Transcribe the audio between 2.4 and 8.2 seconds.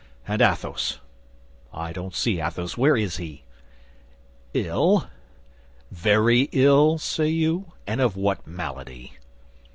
Athos. Where is he?" "Ill—" "Very ill, say you? And of